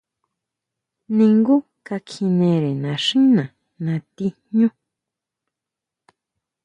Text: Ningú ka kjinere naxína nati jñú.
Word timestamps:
Ningú 1.17 1.55
ka 1.85 1.97
kjinere 2.07 2.71
naxína 2.83 3.43
nati 3.83 4.27
jñú. 4.37 4.67